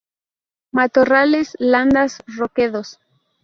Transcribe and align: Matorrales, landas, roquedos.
Matorrales, 0.71 1.53
landas, 1.59 2.23
roquedos. 2.25 2.99